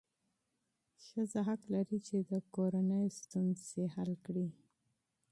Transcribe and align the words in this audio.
ښځه 1.05 1.39
حق 1.47 1.61
لري 1.73 1.99
چې 2.07 2.17
د 2.29 2.31
کورنۍ 2.55 3.07
مسایل 3.47 3.87
حل 3.95 4.11
کړي. 4.25 4.47